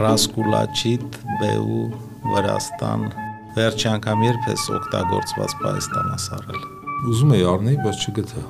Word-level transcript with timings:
Ռասկուլաչիտ, 0.00 1.18
Բեու, 1.42 1.82
Վրաստան 2.24 3.02
վերջի 3.58 3.88
անգամ 3.90 4.24
երբ 4.24 4.48
ես 4.48 4.64
օգտագործված 4.78 5.56
պայստան 5.60 6.08
ասարել։ 6.14 6.62
Ուզում 7.12 7.34
էի 7.36 7.44
առնել, 7.52 7.76
բայց 7.84 8.06
չգտա 8.08 8.44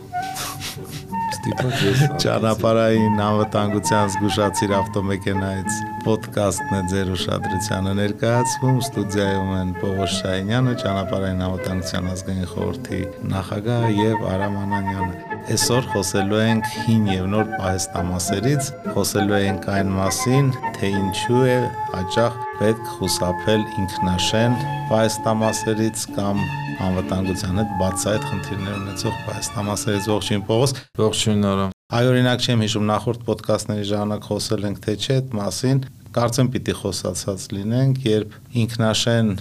ստիպած 1.34 1.82
ես 1.88 2.04
ճանապարհային 2.24 3.18
անվտանգության 3.26 4.14
զգուշացիր 4.14 4.74
ավտոմեքենայից 4.78 5.82
ոդկասթն 6.06 6.78
է 6.78 6.82
ձեր 6.94 7.12
ուշադրությանը 7.18 7.94
ներկայացվում 8.00 8.80
ստուդիայում 8.86 9.54
են 9.58 9.76
Պողոս 9.82 10.18
Շահինյանը 10.22 10.76
ճանապարհային 10.84 11.46
անվտանգության 11.50 12.10
ազգային 12.14 12.50
խորհրդի 12.54 13.00
նախագահ 13.34 13.88
եւ 14.04 14.28
Արամ 14.34 14.60
Անանյանը 14.64 15.33
Այսօր 15.44 15.86
խոսելու 15.92 16.38
ենք 16.40 16.68
հին 16.72 17.08
եւ 17.10 17.24
նոր 17.28 17.48
պահեստամասերից, 17.50 18.68
խոսելու 18.94 19.34
ենք 19.44 19.66
այն 19.68 19.90
մասին, 19.92 20.46
թե 20.78 20.88
ինչու 20.96 21.42
է 21.52 21.56
հաճախ 21.90 22.38
պետք 22.60 22.86
խուսափել 22.94 23.66
ինքնաշեն 23.82 24.56
պահեստամասերից 24.88 26.06
կամ 26.16 26.40
անվտանգության 26.86 27.60
հետ 27.60 27.76
բացայտ 27.82 28.26
խնդիրներ 28.30 28.78
ունեցող 28.78 29.20
պահեստամասերից 29.28 30.08
ողջույն 30.14 30.46
Պողոս։ 30.48 30.74
Ողջույն 31.04 31.46
Արա։ 31.52 31.68
Այ 31.92 32.10
օրինակ 32.14 32.48
չեմ 32.48 32.64
հիշում 32.64 32.88
նախորդ 32.94 33.28
ոդկասթների 33.28 33.86
ժամանակ 33.92 34.28
խոսել 34.32 34.68
ենք 34.72 34.82
թե 34.88 34.96
չէ 34.96 35.20
այդ 35.20 35.38
մասին, 35.44 35.86
կարծեմ 36.16 36.52
պիտի 36.56 36.78
խոսացած 36.80 37.48
լինենք, 37.52 38.02
երբ 38.14 38.36
ինքնաշեն 38.64 39.32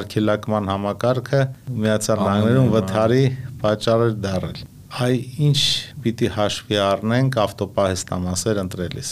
արգելակման 0.00 0.74
համակարգը 0.74 1.46
Միացյալ 1.84 2.20
Նահանգներում 2.24 2.74
վթարի 2.80 3.24
պատճառ 3.60 4.06
էր 4.08 4.20
դարել 4.24 4.60
այ 4.90 5.18
ինչ 5.46 5.60
պիտի 6.02 6.28
հաշվի 6.34 6.78
առնենք 6.82 7.36
ավտոպահեստամասեր 7.44 8.58
ընտրելիս։ 8.64 9.10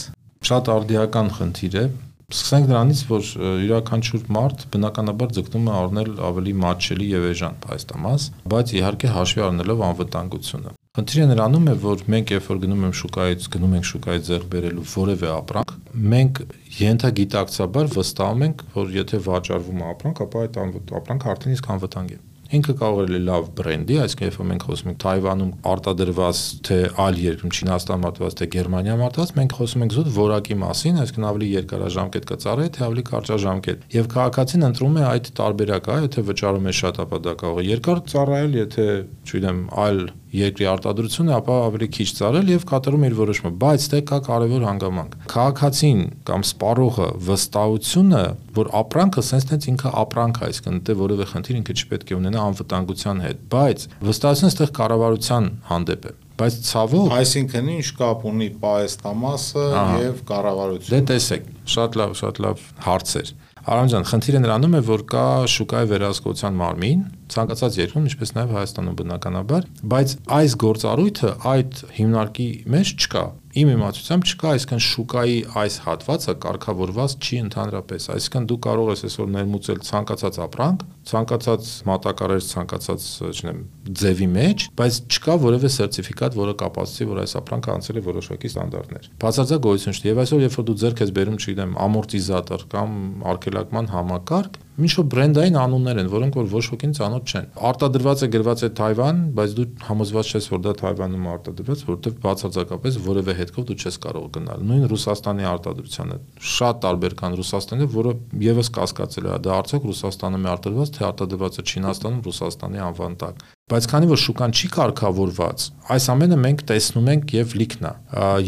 Շատ 0.48 0.70
արդիական 0.74 1.28
խնդիր 1.36 1.76
է։ 1.78 1.84
Սկսենք 2.28 2.66
դրանից, 2.68 3.02
որ 3.08 3.28
յուրաքանչյուր 3.62 4.24
մարդ 4.36 4.64
բնականաբար 4.74 5.30
ձգտում 5.38 5.68
է 5.70 5.76
առնել 5.78 6.10
ավելի 6.28 6.52
մատչելի 6.64 7.06
եւ 7.14 7.24
էժան 7.28 7.56
պահեստամաս, 7.62 8.26
բայց 8.52 8.74
իհարկե 8.78 9.12
հաշվի 9.14 9.44
առնելով 9.46 9.84
անվտանգությունը։ 9.88 10.74
Խնդիրը 10.98 11.26
նրանում 11.30 11.68
է, 11.72 11.74
որ 11.86 12.04
մենք 12.12 12.32
երբ 12.34 12.48
որ 12.52 12.60
գնում 12.66 12.86
ենք 12.88 12.98
շուկայից, 12.98 13.48
գնում 13.54 13.74
ենք 13.78 13.88
շուկայից 13.88 14.28
ձեռք 14.28 14.46
բերելու 14.54 14.86
որևէ 14.98 15.28
ապրանք, 15.38 15.74
մենք 16.18 16.40
ենթագիտակցաբար 16.82 17.92
վստահում 17.96 18.48
ենք, 18.48 18.64
որ 18.76 18.96
եթե 18.98 19.22
վաճառվում 19.28 19.78
է 19.78 19.90
ապրանք, 19.94 20.24
ապա 20.26 20.42
այդ 20.48 20.58
ապրանքը 20.98 21.32
արդեն 21.38 21.56
իսկ 21.58 21.70
անվտանգ 21.78 22.18
է։ 22.18 22.18
Ինքը 22.48 22.74
կարող 22.80 23.10
է 23.12 23.18
լավ 23.28 23.48
բրենդի, 23.58 23.96
այսինքն 24.00 24.24
երբ 24.24 24.38
մենք 24.48 24.62
խոսում 24.68 24.88
ենք 24.88 25.00
Թայվանում 25.02 25.50
արտադրված 25.68 26.38
թե 26.68 26.78
այլ 27.04 27.18
երկրում 27.24 27.52
Չինաստան 27.58 28.00
մարտված 28.04 28.36
թե 28.38 28.48
Գերմանիա 28.54 28.94
մարտված, 29.02 29.32
մենք 29.38 29.56
խոսում 29.58 29.84
ենք 29.84 29.96
զուտ 29.98 30.08
որակի 30.16 30.56
մասին, 30.62 31.00
այսինքն 31.02 31.26
ավելի 31.28 31.48
երկարաժամկետ 31.58 32.28
կծառայ, 32.32 32.68
թե 32.78 32.86
ավելի 32.88 33.04
կարճաժամկետ։ 33.08 33.84
Եվ 33.98 34.08
քաղաքացին 34.16 34.68
ընտրում 34.68 34.96
է 34.96 35.04
այդ 35.08 35.30
տարբերակը, 35.38 35.98
եթե 36.08 36.24
վճարում 36.28 36.68
է 36.68 36.74
շատ, 36.78 37.02
ապա 37.04 37.20
դա 37.28 37.36
կարող 37.44 37.60
է 37.60 37.68
երկար 37.68 38.02
ծառայել, 38.08 38.58
եթե, 38.64 38.88
չգիտեմ, 39.28 39.60
այլ 39.84 40.02
երկրի 40.34 40.66
արտադրությունը, 40.72 41.32
ապա 41.38 41.56
ավելի 41.68 41.88
քիչ 41.96 42.06
ծառել 42.18 42.52
եւ 42.52 42.66
կատարում 42.68 43.06
իր 43.08 43.16
որոշումը, 43.18 43.52
բայց 43.64 43.86
դե 43.94 44.00
կա 44.10 44.18
կարևոր 44.28 44.66
հանգամանք։ 44.68 45.16
Քաղաքացին 45.32 46.02
կամ 46.28 46.46
սպառողը 46.48 47.08
վստահությունը, 47.28 48.22
որ 48.58 48.72
ապրանքը 48.82 49.26
sense-նից 49.28 49.68
ինքը 49.72 49.92
ապրանք 50.04 50.38
է, 50.38 50.48
այսինքն 50.48 50.80
դե 50.88 50.96
որևէ 51.02 51.28
խնդիր 51.32 51.60
ինքը 51.62 51.76
չպետք 51.78 52.12
է 52.12 52.18
ունենա 52.18 52.46
անվտանգության 52.52 53.22
հետ, 53.28 53.44
բայց 53.56 53.84
վստահությունը 54.08 54.52
այստեղ 54.52 54.72
կառավարության 54.78 55.52
հանդեպ 55.72 56.08
է 56.08 56.16
բայց 56.38 56.56
ցավոք 56.68 57.14
այսինքն 57.18 57.70
ինչ 57.74 57.86
կապ 57.98 58.24
ունի 58.30 58.48
պայեստամասը 58.62 59.64
եւ 60.04 60.20
կառավարությունը 60.28 60.94
դե 60.94 61.00
տեսեք 61.10 61.48
շատ 61.74 61.98
լավ 61.98 62.14
շատ 62.20 62.40
լավ 62.44 62.62
հարցեր 62.86 63.32
Արամ 63.68 63.88
ջան, 63.92 64.04
խնդիրը 64.08 64.40
նրանում 64.40 64.74
է, 64.78 64.80
որ 64.86 65.02
կա 65.12 65.24
շուկայի 65.52 65.88
վերահսկողության 65.90 66.54
մարմին, 66.56 67.00
ցանկացած 67.34 67.74
երկրում, 67.82 68.06
ինչպես 68.08 68.30
նաև 68.38 68.54
Հայաստանում 68.56 68.96
բնականաբար, 69.00 69.66
բայց 69.92 70.14
այս 70.38 70.54
գործառույթը 70.62 71.32
այդ 71.52 71.82
հիմնարկի 71.98 72.48
մեջ 72.72 72.94
չկա 72.96 73.24
իմ 73.58 73.70
իմացությամբ 73.72 74.26
չկա, 74.28 74.50
այսինքն 74.54 74.80
շուկայի 74.84 75.36
այս 75.58 75.76
հատվածը 75.84 76.34
կարգավորված 76.44 77.14
չի 77.18 77.38
ընդհանրապես։ 77.44 78.08
Այսինքն 78.14 78.48
դու 78.48 78.58
կարող 78.68 78.90
ես 78.92 79.04
այսօր 79.08 79.30
ներմուծել 79.34 79.80
ցանկացած 79.88 80.38
ապրանք, 80.44 80.84
ցանկացած 81.08 81.70
մատակարար, 81.88 82.42
ցանկացած, 82.48 83.06
չնեմ, 83.32 83.60
ձևի 84.02 84.28
մեջ, 84.34 84.66
բայց 84.78 85.00
չկա 85.08 85.36
որևէ 85.44 85.70
սերտիֆիկատ, 85.78 86.38
որը 86.38 86.54
կապացուցի, 86.62 87.08
որ 87.08 87.22
այս 87.24 87.34
ապրանքը 87.40 87.74
անցել 87.78 87.98
է 87.98 88.04
որոշակի 88.08 88.52
ստանդարտներ։ 88.52 89.10
Բացարձակ 89.24 89.62
գոյություն 89.68 89.98
չունի։ 89.98 90.12
Եվ 90.12 90.22
այսօր 90.24 90.44
երբ 90.44 90.58
որ 90.58 90.68
դու 90.68 90.78
ձեռք 90.84 91.04
ես 91.04 91.12
բերում, 91.18 91.38
չգիտեմ, 91.38 91.76
ամորտիզատոր 91.88 92.64
կամ 92.76 92.96
արգելակման 93.32 93.92
համակարգ, 93.94 94.58
Միշտ 94.78 95.00
բրենդային 95.10 95.56
անուններ 95.58 95.98
են, 96.04 96.08
որոնք 96.12 96.36
որ 96.38 96.44
ոչ 96.52 96.60
ոքին 96.70 96.92
ծանոթ 96.94 97.30
չեն։ 97.32 97.46
Արտադրված 97.66 98.20
է 98.22 98.26
գրված 98.30 98.60
է 98.62 98.68
Թայվան, 98.78 99.22
բայց 99.34 99.54
դու 99.58 99.64
համոզված 99.88 100.28
ես, 100.36 100.46
որ 100.52 100.60
դա 100.62 100.74
Թայվանում 100.78 101.24
է 101.26 101.32
արտադրված, 101.32 101.82
որովհետև 101.88 102.20
բացարձակապես 102.22 102.98
որևէ 103.08 103.34
հետքով 103.40 103.66
դու 103.72 103.76
չես 103.82 103.98
կարող 104.06 104.28
գնալ։ 104.38 104.62
Նույն 104.70 104.86
Ռուսաստանի 104.94 105.48
արտադրությանը 105.50 106.20
շատ 106.54 106.78
տարբեր 106.86 107.18
կան 107.18 107.36
Ռուսաստանի, 107.42 107.88
որը 107.98 108.14
եւս 108.46 108.70
կասկածել 108.78 109.26
է, 109.26 109.34
դա 109.48 109.58
արդյոք 109.58 109.88
Ռուսաստանում 109.90 110.46
է 110.46 110.52
արտադրված, 110.54 110.94
թե 110.98 111.08
արտադրված 111.08 111.62
է 111.62 111.66
Չինաստանում, 111.68 112.22
Ռուսաստանի 112.26 112.84
անվան 112.88 113.16
տակ։ 113.22 113.46
Բայց 113.68 113.86
քանի 113.92 114.06
որ 114.08 114.20
շուկան 114.22 114.54
չի 114.56 114.68
կարգավորված, 114.72 115.64
այս 115.92 116.06
ամենը 116.14 116.38
մենք 116.40 116.62
տեսնում 116.70 117.10
ենք 117.12 117.34
եւ 117.36 117.52
լիքնա։ 117.60 117.92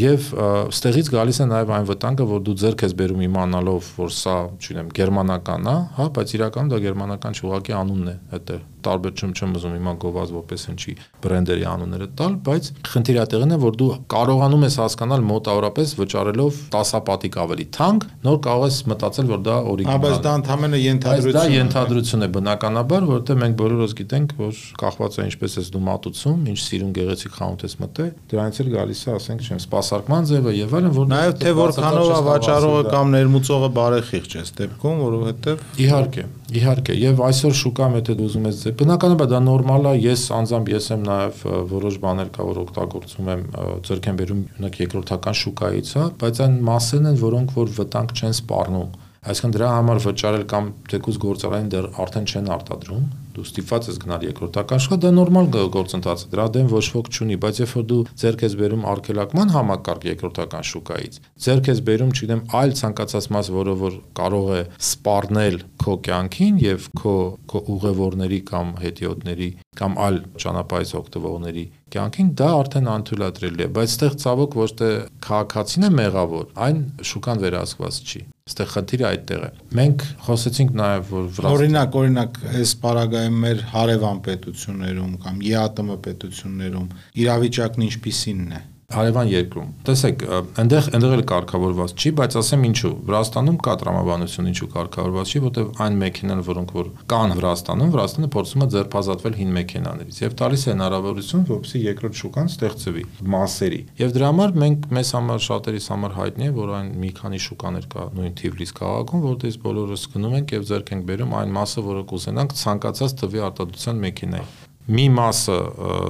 Եվ 0.00 0.30
ստեղից 0.72 1.10
գալիս 1.12 1.40
է 1.44 1.48
նաեւ 1.50 1.72
այն 1.76 1.88
վտանգը, 1.90 2.28
որ 2.30 2.42
դու 2.48 2.56
ձեռք 2.64 2.84
ես 2.86 2.96
բերում 3.00 3.22
իմանալով, 3.28 3.92
որ 4.00 4.16
սա, 4.16 4.38
չունեմ, 4.64 4.90
գերմանական 4.96 5.70
է, 5.70 5.76
հա, 6.00 6.08
բայց 6.16 6.36
իրականում 6.40 6.72
դա 6.72 6.82
գերմանական 6.88 7.36
չի, 7.36 7.46
ուղղակի 7.50 7.76
անունն 7.80 8.10
է 8.10 8.16
հետը 8.32 8.60
տարբեր 8.80 9.12
ուզում 9.20 9.74
հիմա 9.76 9.92
գովազ 10.00 10.30
որպես 10.34 10.62
հնչի 10.70 10.92
բրենդերի 11.24 11.64
անունները 11.70 12.06
տալ, 12.16 12.36
բայց 12.46 12.68
խնդիրը 12.90 13.24
տեղն 13.32 13.52
է, 13.52 13.58
որ 13.60 13.74
դու 13.80 13.88
կարողանում 14.14 14.64
ես 14.66 14.76
հասկանալ 14.80 15.24
մոտավորապես 15.30 15.92
վճարելով 16.00 16.60
10 16.74 17.02
պատիկ 17.10 17.38
ավելի 17.44 17.66
թանկ, 17.76 18.06
նոր 18.24 18.38
կարող 18.46 18.64
ես 18.70 18.78
մտածել, 18.90 19.28
որ 19.30 19.42
դա 19.50 19.56
օրիգինալ 19.70 20.00
է։ 20.00 20.04
Բայց 20.06 20.22
դա 20.24 20.34
ընդհանրապես 20.40 20.84
ենթադրություն 20.86 21.30
է։ 21.30 21.36
Դա 21.36 21.44
ենթադրություն 21.60 22.24
է 22.24 22.30
բնականաբար, 22.40 23.08
որովհետև 23.10 23.40
մենք 23.44 23.58
բոլորս 23.60 23.96
գիտենք, 24.00 24.34
որ 24.40 24.62
կախված 24.80 25.09
է 25.18 25.24
ինչպես 25.30 25.54
ես 25.60 25.68
դու 25.74 25.80
մատուցում, 25.86 26.44
ինչ 26.50 26.58
սիրուն 26.60 26.92
գեղեցիկ 26.96 27.34
խանութ 27.36 27.64
ես 27.66 27.74
մտե, 27.80 28.06
դրանից 28.30 28.60
էլ 28.60 28.70
գալիս 28.74 29.00
է, 29.00 29.14
ասենք, 29.16 29.44
չեմ, 29.50 29.60
սպասարկման 29.64 30.28
ձևը 30.30 30.54
եւ 30.60 30.74
այլն, 30.78 30.94
որ 31.00 31.10
նաեւ 31.10 31.34
թե 31.40 31.54
որքանով 31.60 32.12
վաճառողը 32.30 32.84
կամ 32.94 33.12
ներմուծողը 33.16 33.70
բարեխիղճ 33.80 34.36
է 34.40 34.44
ստեպքում, 34.46 35.00
որովհետեւ 35.00 35.64
Իհարկե, 35.80 36.24
իհարկե, 36.60 36.96
եւ 37.00 37.22
այսօր 37.30 37.54
շուկայում 37.60 37.98
եթե 38.00 38.16
դու 38.20 38.30
ուզում 38.30 38.48
ես 38.50 38.62
բնականաբար 38.80 39.30
դա 39.30 39.40
նորմալ 39.50 39.90
է, 39.90 39.94
ես 40.06 40.24
անձամբ 40.40 40.72
ես 40.74 40.88
եմ 40.90 41.04
նաև 41.10 41.44
որոշ 41.70 42.00
բաներ 42.04 42.32
կա 42.34 42.46
որ 42.50 42.60
օգտագործում 42.64 43.30
եմ 43.34 43.44
ձեռք 43.86 44.08
եմ 44.10 44.18
բերում 44.20 44.42
ունակ 44.60 44.80
երկրորդական 44.80 45.38
շուկայից, 45.40 45.92
հա, 46.00 46.08
բայց 46.20 46.42
այն 46.46 46.58
մասերն 46.70 47.10
են, 47.10 47.20
որոնք 47.20 47.54
որ 47.60 47.72
վտանգ 47.80 48.16
չեն 48.20 48.36
սպառնում 48.40 48.90
Այսինքն 49.20 49.52
դրա 49.52 49.66
համար 49.68 49.98
վճարել 50.00 50.44
կամ 50.48 50.68
թեկուզ 50.88 51.16
գործարային 51.20 51.66
դեռ 51.74 51.88
արդեն 52.00 52.28
չեն 52.30 52.46
արտադրում, 52.54 53.02
դու 53.36 53.44
ստիպված 53.46 53.88
ես 53.90 53.98
գնալ 54.04 54.26
երկրորդական 54.28 54.82
շուկա, 54.84 54.98
դա 55.04 55.10
նորմալ 55.16 55.50
գործընթաց 55.76 56.24
է։ 56.24 56.30
Դրա 56.34 56.46
դեմ 56.56 56.70
ոչ 56.70 56.84
ոք 56.96 57.10
չունի, 57.10 57.38
բայց 57.44 57.60
երբ 57.60 57.74
որ 57.80 57.86
դու 57.90 58.00
ձեռք 58.20 58.44
ես 58.46 58.56
բերում 58.60 58.86
արկելակման 58.90 59.52
համակարգ 59.54 60.06
երկրորդական 60.10 60.66
շուկայից, 60.70 61.18
ձեռք 61.46 61.70
ես 61.70 61.82
բերում, 61.90 62.14
չգիտեմ, 62.16 62.42
այլ 62.60 62.74
ցանկացած 62.80 63.28
մաս, 63.36 63.50
որը 63.60 63.74
որ 63.80 63.98
կարող 64.20 64.50
է 64.50 64.62
սպառնել 64.90 65.60
քո 65.80 65.96
կյանքին 66.10 66.62
եւ 66.64 66.88
քո 67.00 67.16
քո 67.50 67.64
ուղևորների 67.74 68.40
կամ 68.50 68.72
հետիոտների 68.84 69.50
կամ 69.80 69.98
այլ 70.06 70.18
ճանապարհից 70.42 70.92
օգտվողների 71.00 71.64
կյանքին 71.90 72.28
դա 72.38 72.48
արդեն 72.60 72.88
անթույլատրելի 72.90 73.64
է, 73.64 73.68
բայց 73.74 73.94
այդտեղ 73.96 74.16
ցավոք 74.22 74.56
ոչ 74.60 74.68
թե 74.80 74.90
քաղաքացին 75.26 75.86
է 75.86 75.90
մեղավոր, 75.96 76.44
այն 76.66 76.78
շուկան 77.10 77.42
վերահսկված 77.44 77.98
չի։ 78.10 78.22
Այստեղ 78.50 78.70
խնդիրը 78.74 79.06
այդտեղ 79.10 79.42
է։ 79.46 79.50
Մենք 79.78 80.04
խոսեցինք 80.26 80.70
նաև 80.80 81.10
որ 81.10 81.50
Օրինակ, 81.50 81.98
օրինակ, 82.00 82.38
այս 82.60 82.72
պարագայում 82.80 83.19
մեր 83.42 83.62
հարևան 83.74 84.20
պետություններում 84.26 85.14
կամ 85.24 85.40
ԵԱՏՄ 85.46 85.96
պետություններում 86.06 86.88
իրավիճակն 87.24 87.86
ինչպիսինն 87.90 88.52
է 88.58 88.60
հարևան 88.90 89.28
երկրում։ 89.30 89.68
Տեսեք, 89.86 90.22
այնտեղ 90.60 90.86
այնտեղ 90.96 91.12
էլ 91.14 91.22
կարգավորված 91.30 91.92
չի, 91.94 92.10
բայց 92.20 92.36
ասեմ 92.40 92.64
ինչու։ 92.70 92.90
Վրաստանում 93.10 93.58
կա 93.66 93.74
տրամաբանություն 93.80 94.48
ինչու 94.50 94.68
կարգավորված 94.74 95.30
չի, 95.30 95.42
որտեղ 95.44 95.68
այն 95.84 95.98
մեքենաները, 96.00 96.46
որոնք 96.50 96.74
որ 96.80 96.90
կան 97.10 97.34
Վրաստանում, 97.40 97.92
Վրաստանը 97.94 98.30
փորձում 98.34 98.64
է 98.64 98.68
ձերբազատվել 98.74 99.36
հին 99.40 99.52
մեքենաներից 99.60 100.20
եւ 100.20 100.34
տալիս 100.40 100.64
է 100.66 100.74
հնարավորություն, 100.74 101.44
որպեսզի 101.50 101.82
երկրորդ 101.86 102.18
շուկան 102.20 102.50
ստեղծվի 102.50 103.04
մասերի։ 103.34 103.80
Եվ 104.00 104.14
դրա 104.16 104.30
համար 104.30 104.56
մենք 104.64 104.88
մեզ 105.00 105.12
համար 105.20 105.44
շատերիս 105.46 105.90
համար 105.90 106.16
հայտնի 106.20 106.50
է, 106.50 106.54
որ 106.60 106.74
այն 106.80 106.90
մի 107.04 107.12
քանի 107.20 107.42
շուկաներ 107.46 107.86
կա 107.94 108.08
նույն 108.20 108.34
Թիվլիս 108.40 108.74
քաղաքում, 108.80 109.24
որտեղից 109.30 109.60
բոլորս 109.66 110.08
գնում 110.16 110.36
ենք 110.40 110.56
եւ 110.56 110.66
ձեռք 110.70 110.94
ենք 110.96 111.06
բերում 111.10 111.36
այն 111.40 111.54
մասը, 111.60 111.86
որը 111.90 112.08
կուզենանք 112.10 112.58
ցանկացած 112.64 113.16
թվի 113.22 113.46
արտադրության 113.50 114.04
մեքենայի։ 114.08 114.69
մի 114.90 115.04
մասը 115.14 115.56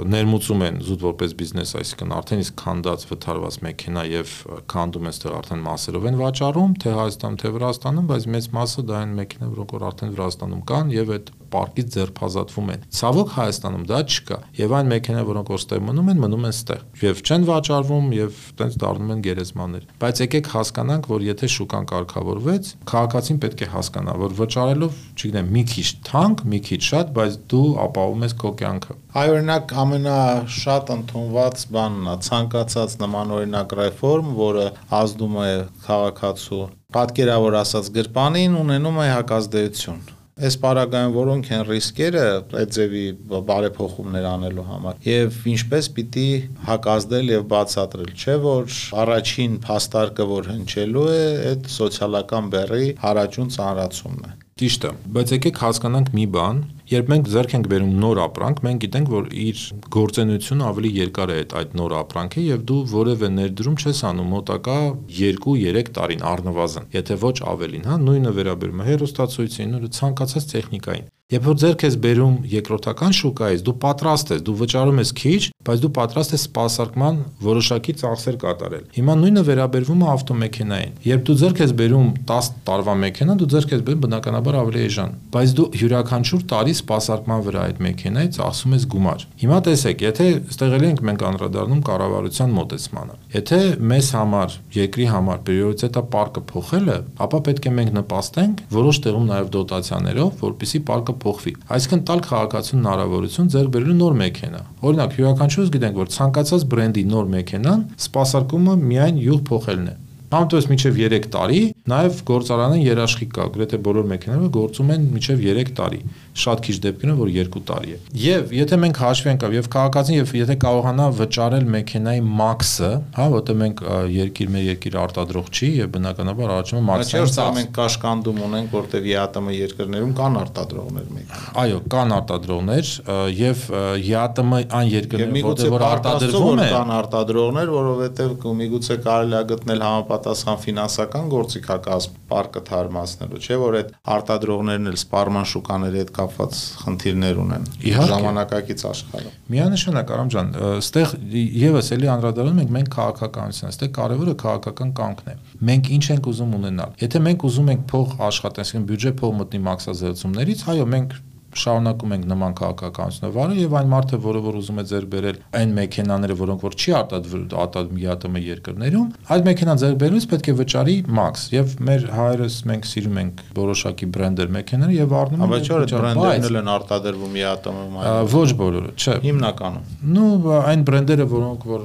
ներմուծում 0.09 0.62
են 0.67 0.79
զուտ 0.87 1.03
որպես 1.05 1.35
բիզնես, 1.41 1.73
այսինքն 1.81 2.15
արդեն 2.17 2.43
իսկ 2.44 2.55
քանդած 2.61 3.05
վթարված 3.11 3.59
մեքենա 3.67 4.05
եւ 4.09 4.32
քանդում 4.73 5.11
են 5.11 5.17
ստեղ 5.17 5.37
արդեն 5.41 5.65
մասերով 5.67 6.06
են 6.11 6.19
վաճառում, 6.21 6.77
թե 6.81 6.94
Հայաստանում, 7.00 7.38
թե 7.43 7.53
Վրաստանում, 7.56 8.09
բայց 8.11 8.29
մեծ 8.37 8.49
մասը 8.56 8.87
դա 8.91 9.03
են 9.05 9.15
մեքենա, 9.21 9.50
որոնք 9.50 9.75
որ 9.77 9.87
արդեն 9.91 10.15
Վրաստանում 10.17 10.65
կան 10.71 10.94
եւ 10.97 11.15
այդ 11.19 11.32
պարկից 11.52 11.94
ձերբազատվում 11.94 12.70
են։ 12.75 12.85
Ցավոք 13.00 13.35
Հայաստանում 13.37 13.85
դա 13.91 14.00
չկա 14.11 14.38
եւ 14.61 14.75
այն 14.81 14.91
մեքենա, 14.91 15.25
որոնք 15.31 15.50
որ 15.50 15.61
ստեղ 15.61 15.82
մնում 15.91 16.11
են, 16.11 16.20
մնում 16.25 16.47
են 16.50 16.55
ստեղ 16.55 16.81
եւ 17.00 17.23
չեն 17.26 17.47
վաճառվում 17.50 18.08
եւ 18.17 18.41
տենց 18.61 18.79
դառնում 18.81 19.12
են 19.14 19.23
գերեզմաններ։ 19.26 19.87
Բայց 20.00 20.23
եկեք 20.25 20.50
հասկանանք, 20.55 21.08
որ 21.11 21.26
եթե 21.31 21.50
շուկան 21.55 21.88
կարգավորվեց, 21.91 22.70
քաղաքացին 22.91 23.41
պետք 23.44 23.61
է 23.61 23.70
հասկանա, 23.75 24.17
որ 24.20 24.37
վճարելով, 24.41 25.00
չգիտեմ, 25.20 25.50
մի 25.56 25.62
քիչ 25.70 25.88
թանկ, 26.11 26.44
մի 26.50 26.61
քիչ 26.70 26.81
շատ, 26.91 27.14
բայց 27.20 27.38
դու 27.50 27.67
ապահովում 27.87 28.26
ես 28.26 28.37
քո 28.41 28.53
կյանքը։ 28.61 28.99
Այ 29.11 29.31
օրինակ 29.35 29.73
ամենաշատ 29.82 30.93
ընդունված 30.94 31.64
բանն 31.75 32.11
է 32.11 32.14
ցանկացած 32.31 32.94
նման 33.00 33.35
օրինակ 33.41 33.75
ռեֆորմ, 33.81 34.31
որը 34.38 34.69
ազդում 35.00 35.37
է 35.41 35.50
քաղաքացու 35.88 36.62
պատկերավոր 36.94 37.58
ասած 37.64 37.93
գրպանին 37.99 38.56
ունենում 38.61 39.05
է 39.05 39.11
հակազդեցություն 39.17 40.00
այս 40.41 40.57
պարագայում 40.65 41.15
որոնք 41.17 41.51
են 41.57 41.65
ռիսկերը 41.69 42.27
այդ 42.61 42.75
ձևի 42.77 43.05
բարեփոխումներ 43.51 44.29
անելու 44.31 44.67
համար 44.71 45.09
եւ 45.11 45.39
ինչպես 45.55 45.89
պիտի 45.97 46.27
հակազդել 46.71 47.33
եւ 47.35 47.47
բացատրել 47.55 48.13
չէ 48.17 48.37
որ 48.47 48.77
առաջին 49.05 49.59
փաստարկը 49.67 50.29
որ 50.31 50.53
հնչելու 50.55 51.09
է 51.15 51.25
այդ 51.51 51.73
սոցիալական 51.77 52.53
բեռի 52.57 52.87
հարաճուն 53.05 53.53
ծանրացումն 53.57 54.31
է 54.31 54.37
Ճիշտ 54.61 54.83
է, 54.85 54.89
բայց 55.17 55.31
եկեք 55.33 55.59
հասկանանք 55.63 56.09
մի 56.13 56.25
բան, 56.35 56.59
երբ 56.91 57.11
մենք 57.13 57.29
ձեռք 57.31 57.53
ենք 57.55 57.69
բերում 57.71 57.93
նոր 58.03 58.21
ապրանք, 58.25 58.63
մենք 58.67 58.81
գիտենք, 58.85 59.11
որ 59.15 59.29
իր 59.45 59.61
գործունեությունը 59.97 60.67
ավելի 60.71 60.91
երկար 60.97 61.33
է 61.35 61.39
այդ 61.61 61.77
նոր 61.81 61.95
ապրանքը 62.01 62.47
եւ 62.47 62.65
դու 62.71 62.81
որևէ 62.95 63.31
ներդրում 63.37 63.79
չես 63.79 64.03
անում 64.11 64.35
մոտակա 64.35 64.77
2-3 65.21 65.95
տարին 66.01 66.27
առնվազն, 66.33 66.91
եթե 66.99 67.21
ոչ 67.23 67.37
ավելին, 67.55 67.89
հա, 67.93 68.03
նույնը 68.11 68.35
վերաբերում 68.41 68.83
է 68.83 68.91
հերոստացույցին, 68.91 69.73
նույնը 69.77 69.95
ցանկացած 70.01 70.53
տեխնիկային։ 70.57 71.09
Երբ 71.31 71.45
որ 71.47 71.59
ձեռք 71.63 71.83
ես 71.87 71.97
բերում 72.03 72.33
երկրորդական 72.51 73.13
շուկայից, 73.15 73.61
դու 73.63 73.75
պատրաստ 73.85 74.31
ես, 74.35 74.41
դու 74.49 74.55
վճարում 74.61 74.97
ես 74.99 75.11
քիչ, 75.21 75.43
բայց 75.69 75.83
դու 75.85 75.91
պատրաստ 75.99 76.35
ես 76.35 76.45
սպասարկման 76.49 77.21
որոշակի 77.47 77.95
ծախսեր 78.01 78.39
կատարել։ 78.43 78.89
Հիմա 78.97 79.15
նույնը 79.21 79.45
վերաբերվում 79.47 80.03
է 80.03 80.09
ավտոմեքենային։ 80.11 80.99
Երբ 81.07 81.23
դու 81.31 81.37
ձեռք 81.39 81.63
ես 81.63 81.75
բերում 81.79 82.09
10 82.33 82.51
տարվա 82.67 82.97
մեքենա, 83.07 83.37
դու 83.39 83.49
ձեռք 83.55 83.75
ես 83.79 83.85
բերում 83.87 84.03
բնականաբար 84.11 84.59
ավելի 84.59 84.83
էժան, 84.91 85.15
բայց 85.31 85.55
դու 85.61 85.69
յուրաքանչյուր 85.85 86.43
տարի 86.51 86.75
սպասարկման 86.81 87.44
վրա 87.47 87.62
այդ 87.71 87.81
մեքենայից 87.87 88.38
ասում 88.44 88.75
ես 88.77 88.85
գումար։ 88.94 89.25
Հիմա 89.41 89.59
տեսեք, 89.67 90.05
եթե 90.06 90.27
ստեղելի 90.55 90.88
ենք 90.91 91.03
մենք 91.11 91.25
անդրադառնում 91.31 91.82
կառավարության 91.91 92.55
մոտեցմանը։ 92.56 93.17
Եթե 93.37 93.61
մեզ 93.91 94.11
համար, 94.17 94.56
երկրի 94.81 95.06
համար 95.11 95.41
պրիորիտետը 95.50 96.03
պարկը 96.15 96.43
փոխելը, 96.50 96.99
ապա 97.27 97.41
պետք 97.50 97.71
է 97.71 97.75
մենք 97.81 97.94
նպաստենք 98.00 98.62
որոշ 98.81 99.00
տեղում 99.06 99.27
նաև 99.31 99.50
դոտացիաներով, 99.61 100.31
որպիսի 100.41 100.82
պարկը 100.91 101.17
փոխվի։ 101.25 101.55
Այսինքն 101.77 102.05
տալ 102.11 102.23
քաղաքացուն 102.31 102.81
հնարավորություն 102.81 103.50
ձեռք 103.55 103.73
բերելու 103.77 103.99
նոր 104.00 104.21
մեքենա։ 104.21 104.62
Օրինակ, 104.91 105.19
յուրաքանչյուրս 105.21 105.75
գիտենք, 105.77 106.00
որ 106.00 106.15
ցանկացած 106.17 106.69
բրենդի 106.75 107.09
նոր 107.11 107.35
մեքենան 107.38 107.82
սպասարկումը 108.11 108.79
միայն 108.91 109.21
յուղ 109.31 109.43
փոխելն 109.50 109.91
է։ 109.91 109.99
Համտոս 110.31 110.67
միջև 110.71 110.99
3 111.11 111.25
տարի, 111.35 111.61
նաև 111.91 112.19
գործարանը 112.29 112.77
երաշխիք 112.85 113.31
կա, 113.35 113.47
գրեթե 113.56 113.79
բոլոր 113.82 114.05
մեքենաները 114.12 114.50
գործում 114.55 114.91
են 114.94 115.06
միջև 115.17 115.41
3 115.43 115.73
տարի 115.81 115.99
շատ 116.41 116.61
քիչ 116.67 116.77
դեպքերում 116.85 117.19
որ 117.19 117.32
2 117.35 117.62
տարի 117.71 117.91
է։ 117.91 117.99
Եվ 118.25 118.53
եթե 118.55 118.79
մենք 118.85 119.00
հաշվի 119.03 119.31
ենք 119.31 119.47
եւ 119.56 119.69
քաղաքացին 119.75 120.17
եւ 120.21 120.31
եթե 120.38 120.56
կարողանա 120.62 121.06
վճարել 121.19 121.67
մեքենայի 121.75 122.23
մաքսը, 122.41 122.91
հա, 123.19 123.27
որտեղ 123.35 123.59
մենք 123.61 123.82
երկիր 124.15 124.53
մեր 124.55 124.65
երկիր 124.71 124.99
արտադրող 125.00 125.50
չի 125.50 125.71
եւ 125.81 125.91
բնականաբար 125.99 126.55
առաջում 126.55 126.79
է 126.79 126.85
մաքսը։ 126.91 127.21
չէ՞ 127.21 127.49
մենք 127.59 127.75
կաշկանդում 127.81 128.41
ունենք, 128.47 128.71
որտեղ 128.79 129.11
ԵԱՏՄ 129.11 129.55
երկրներում 129.59 130.15
կան 130.21 130.38
արտադրողներ 130.41 131.11
մեքենա։ 131.11 131.50
Այո, 131.61 131.81
կան 131.91 132.15
արտադրողներ 132.21 132.93
եւ 133.41 133.67
ԵԱՏՄ 134.06 134.62
այն 134.71 134.91
երկրներում, 134.94 135.41
որտեղ 135.50 135.75
որ 135.75 135.85
արտադրվում 135.91 136.61
է, 136.61 136.69
կան 136.71 136.94
արտադրողներ, 137.00 137.73
որովհետեւ 137.81 138.49
միգուցե 138.61 138.97
կարելի 139.11 139.37
է 139.41 139.43
գտնել 139.50 139.85
համապատասխան 140.20 140.58
ֆինանսական 140.61 141.28
գործիքակազմ 141.32 142.17
պարկը 142.31 142.61
թարմացնելու, 142.69 143.40
չէ՞ 143.40 143.56
որ 143.61 143.76
այդ 143.81 143.93
արտադրողներն 144.14 144.90
էլ 144.90 144.99
սպառման 145.00 145.46
շուկաների 145.50 146.00
հետ 146.00 146.12
կապված 146.19 146.61
խնդիրներ 146.81 147.40
ունեն 147.44 147.64
ժամանակակից 148.11 148.84
աշխարհում։ 148.90 149.38
Միանշանակ 149.55 150.12
Արամ 150.17 150.31
ջան, 150.34 150.52
այստեղ 150.70 151.14
եւս 151.61 151.90
էլի 151.96 152.11
անդրադառնում 152.14 152.61
ենք 152.61 152.75
մենք 152.76 152.93
քաղաքականության, 153.00 153.70
այստեղ 153.70 153.90
կարևորը 154.00 154.37
քաղաքական 154.44 154.94
կամքն 155.00 155.31
է։ 155.31 155.37
Մենք 155.70 155.90
ինչ 155.96 156.05
ենք 156.11 156.31
ուզում 156.31 156.55
ունենալ։ 156.61 156.94
Եթե 157.00 157.25
մենք 157.31 157.49
ուզում 157.50 157.72
ենք 157.75 157.84
փող 157.90 158.14
աշխատել, 158.31 158.64
այսինքն 158.67 158.87
բյուջե 158.90 159.12
փող 159.20 159.34
մտնի 159.40 159.61
մաքսազերծումներից, 159.70 160.64
այո, 160.70 160.87
մենք 160.94 161.19
շարունակում 161.61 162.12
ենք 162.14 162.26
նման 162.31 162.55
քաղաքականությունը 162.61 163.31
վարը 163.35 163.56
եւ 163.61 163.75
այն 163.81 163.88
մարդը, 163.91 164.19
որը 164.25 164.41
որ 164.44 164.58
ուզում 164.61 164.81
է 164.81 164.85
ձեր 164.91 165.06
բերել 165.11 165.38
այն 165.61 165.73
մեքենաները, 165.81 166.37
որոնք 166.41 166.64
որ 166.67 166.76
չի 166.81 166.94
արտադրվել 167.00 167.44
արտադրում 167.64 168.00
ԵԱՏՄ 168.00 168.43
երկրներում, 168.50 169.08
այդ 169.35 169.49
մեքենան 169.50 169.81
ձեր 169.81 169.97
բերելուց 170.00 170.26
պետք 170.31 170.50
է 170.50 170.55
վճարի 170.61 170.97
մաքս 171.20 171.43
եւ 171.55 171.75
մեր 171.91 172.06
հայերս 172.20 172.56
մենք 172.70 172.88
սիրում 172.91 173.20
ենք 173.20 173.43
որոշակի 173.61 174.08
բրենդեր 174.14 174.52
մեքենաները 174.56 174.97
եւ 175.00 175.14
առնում 175.20 175.44
ենք 175.50 175.70
որ 175.70 175.87
բրենդերն 175.91 176.61
են 176.61 176.70
արտադրվում 176.70 177.35
ԵԱՏՄ-ում 177.41 177.99
Ոչ 178.31 178.50
բոլորը, 178.61 178.91
չէ։ 179.00 179.14
Հիմնականում։ 179.25 179.85
Նու 180.14 180.55
այն 180.70 180.85
բրենդերը, 180.91 181.26
որոնք 181.31 181.67
որ 181.70 181.82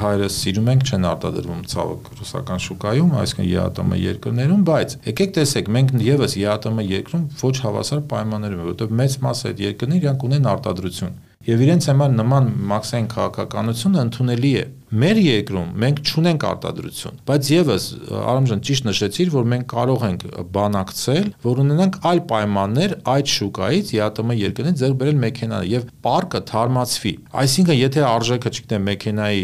հայերս 0.00 0.38
սիրում 0.44 0.70
ենք, 0.74 0.84
չեն 0.90 1.06
արտադրվում 1.10 1.62
ցավոք 1.72 2.10
ռուսական 2.20 2.62
շուկայում, 2.64 3.14
այսինքն 3.24 3.48
ԵԱՏՄ 3.54 3.98
երկրներում, 4.04 4.62
բայց 4.68 4.96
եկեք 5.08 5.34
տեսեք, 5.38 5.70
մենք 5.74 5.94
եւս 6.04 6.36
ԵԱՏՄ 6.44 6.86
երկրում 6.94 7.24
ոչ 7.44 7.54
հավասար 7.64 8.02
պայմաններում 8.12 8.73
որովհետև 8.74 8.98
մեծ 9.02 9.20
մասը 9.28 9.52
այդ 9.54 9.64
երկրներ 9.68 10.04
իրանք 10.04 10.26
ունեն 10.30 10.50
արտադրություն 10.54 11.16
եւ 11.44 11.62
իրենց 11.64 11.86
համար 11.90 12.12
նման 12.16 12.46
մաքսային 12.70 13.08
քաղաքականությունը 13.12 14.02
ընդունելի 14.04 14.52
է 14.60 14.64
մեր 14.94 15.18
երկրում 15.20 15.70
մենք 15.82 16.00
չունենք 16.08 16.44
արտադրություն 16.48 17.18
բայց 17.28 17.48
եւս 17.52 17.86
արամժան 18.20 18.62
ճիշտ 18.68 18.86
նշեցիր 18.88 19.32
որ 19.34 19.48
մենք 19.52 19.66
կարող 19.74 20.04
ենք 20.08 20.24
բանակցել 20.54 21.28
որ 21.44 21.62
ունենանք 21.64 21.98
այլ 22.10 22.20
պայմաններ 22.30 22.94
այդ 23.14 23.32
շուկայից 23.34 23.92
ԵԱՏՄ 23.94 24.36
երկրներից 24.40 24.80
ձեռք 24.84 24.98
բերել 25.02 25.18
մեքենաները 25.24 25.70
եւ 25.74 25.88
պարկը 26.06 26.42
թարմացվի 26.52 27.14
այսինքն 27.44 27.78
եթե 27.80 28.04
արժեքը 28.14 28.54
չգիտեմ 28.54 28.86
մեքենայի 28.88 29.42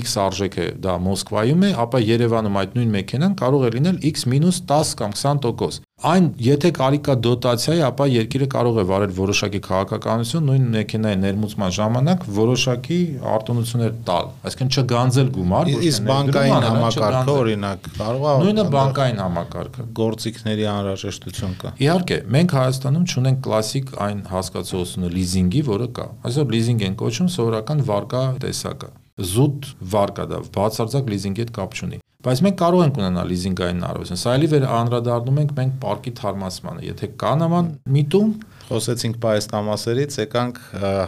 X 0.00 0.16
արժեքը 0.26 0.66
դա 0.84 0.96
Մոսկվայում 1.06 1.64
է 1.70 1.72
ապա 1.86 2.02
Երևանում 2.10 2.60
այդ 2.60 2.76
նույն 2.80 2.94
մեքենան 2.98 3.38
կարող 3.40 3.68
է 3.70 3.72
լինել 3.78 4.02
X-10 4.10 4.92
կամ 5.00 5.16
20% 5.20 5.80
Այն 6.00 6.30
եթե 6.40 6.70
կարիքա 6.78 7.14
դոտացիայի, 7.20 7.80
ապա 7.84 8.04
երկիրը 8.08 8.46
կարող 8.54 8.78
է 8.80 8.84
վարել 8.88 9.10
որոշակի 9.18 9.58
քաղաքականություն 9.66 10.46
նույն 10.48 10.62
մեքենայի 10.74 11.18
ներմուծման 11.24 11.74
ժամանակ 11.76 12.24
որոշակի 12.38 13.00
արտոնություններ 13.34 13.98
տալ, 14.08 14.30
այսինքն 14.48 14.72
չգանձել 14.80 15.28
գումար, 15.36 15.72
իսկ 15.90 16.06
բանկային 16.08 16.66
համակարգը 16.70 17.36
օրինակ 17.42 17.90
կարող 18.00 18.26
է 18.30 18.34
նույնը 18.46 18.66
բանկային 18.76 19.22
համակարգը 19.24 19.86
գործիքների 20.00 20.68
անհրաժեշտություն 20.72 21.54
կա։ 21.60 21.74
Իհարկե, 21.84 22.20
մենք 22.40 22.56
Հայաստանում 22.60 23.08
ունենք 23.20 23.42
կլասիկ 23.44 23.96
այն 24.08 24.22
հասկացությունը 24.32 25.14
լիզինգի, 25.20 25.64
որը 25.68 25.90
կա։ 26.00 26.10
Այսօր 26.30 26.54
լիզինգ 26.56 26.86
են 26.88 27.00
կոչում 27.04 27.32
սովորական 27.36 27.84
վարկա 27.90 28.24
տեսակը 28.46 28.94
զուտ 29.20 29.74
վարկա 29.94 30.30
դա 30.30 30.44
բացարձակ 30.54 31.10
լիզինգի 31.14 31.44
հետ 31.44 31.58
կապ 31.60 31.76
չունի 31.76 31.99
Բայց 32.20 32.40
մենք 32.44 32.56
կարող 32.60 32.80
ենք 32.84 32.98
ունենալ 33.00 33.30
լիզինգային 33.32 33.78
հնարավորություն։ 33.80 34.18
Սա 34.20 34.32
էլի 34.36 34.48
վեր 34.52 34.64
անդրադառնում 34.76 35.38
ենք 35.40 35.52
մենք 35.56 35.76
պարկի 35.80 36.10
թարմացմանը։ 36.20 36.82
Եթե 36.84 37.08
կա 37.22 37.30
նման 37.40 37.70
միտում, 37.96 38.34
խոսեցինք 38.70 39.16
պայստամասերից, 39.24 40.18
եկանք 40.20 40.60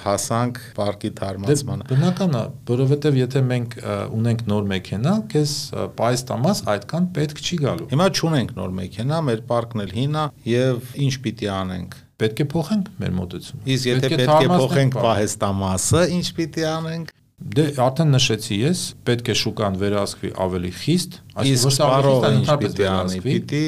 հասանք 0.06 0.60
պարկի 0.78 1.10
թարմացմանը։ 1.20 1.86
դե 1.90 1.92
Բնական 1.92 2.38
է, 2.40 2.42
որովհետև 2.72 3.20
եթե 3.20 3.42
մենք 3.52 3.76
ունենք 4.16 4.44
նոր 4.52 4.66
մեքենա, 4.72 5.14
քեզ 5.36 5.52
պայստամաս 6.00 6.64
այդքան 6.72 7.08
պետք 7.20 7.42
չի 7.44 7.60
գալու։ 7.62 7.88
Հիմա 7.92 8.08
չունենք 8.16 8.56
նոր 8.56 8.74
մեքենա, 8.80 9.22
մեր 9.28 9.44
պարկն 9.52 9.84
էլ 9.84 9.96
հին 10.00 10.18
է 10.22 10.26
եւ 10.48 10.92
ինչ 11.06 11.14
պիտի 11.28 11.52
անենք 11.60 11.98
պետք 12.22 12.42
է 12.42 12.44
փոխենք 12.52 12.90
մեր 13.02 13.14
մոտեցումը։ 13.18 13.64
Իսկ 13.72 13.88
եթե 13.88 14.10
պետք 14.12 14.44
է 14.46 14.50
փոխենք 14.52 14.98
պահեստամասը, 15.02 16.02
ինչ 16.18 16.26
պիտի 16.38 16.66
անենք։ 16.70 17.10
Դե 17.42 17.64
արդեն 17.82 18.14
նշեցի 18.14 18.58
ես, 18.62 18.82
պետք 19.08 19.30
է 19.32 19.36
շուկան 19.42 19.78
վերահսկվի 19.82 20.30
ավելի 20.44 20.70
խիստ, 20.78 21.18
այսինքն 21.42 21.72
սպառողը 21.72 22.30
պիտի 22.62 22.86
անի, 22.92 23.18
պիտի 23.26 23.64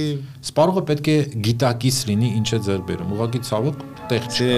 սպառողը 0.50 0.84
պետք 0.92 1.10
է 1.14 1.18
գիտակից 1.48 1.98
լինի 2.12 2.30
ինչ 2.38 2.48
է 2.54 2.62
ձեր 2.68 2.86
բերում։ 2.88 3.12
Ուղղակի 3.18 3.44
ցավոք 3.50 3.84
տեղ 4.14 4.32
չի 4.34 4.48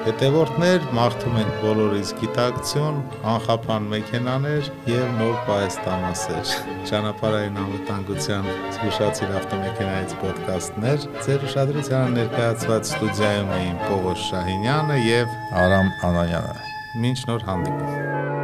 Հետևորդներ 0.00 0.84
մաղթում 0.96 1.34
ենք 1.36 1.56
բոլորիս 1.60 2.12
գիտակցություն, 2.22 3.00
անխափան 3.34 3.88
մեքենաներ 3.90 4.70
եւ 4.88 5.10
նոր 5.18 5.34
պայստամասեր։ 5.50 6.54
Ճանապարհային 6.88 7.60
անվտանգության 7.64 8.48
զգուշացիր 8.78 9.36
ավտոմեքենայից 9.42 10.16
ոդկասթներ 10.24 11.06
ձեր 11.28 11.46
ուշադրությանը 11.50 12.16
ներկայացված 12.16 12.90
ստուդիայում 12.94 13.54
էին 13.60 13.78
Պողոս 13.84 14.26
Շահինյանը 14.32 15.00
եւ 15.10 15.38
Արամ 15.66 15.94
Անանյանը։ 16.08 16.69
Minç 16.94 17.26
Nurhan 17.28 17.64
Handik. 17.64 18.39